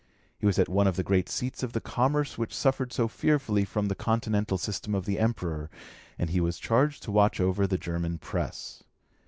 [0.35, 3.63] He was at one of the great seats of the commerce which suffered so fearfully
[3.65, 5.69] from the Continental system of the Emperor,
[6.17, 8.83] and he was charged to watch over the German press.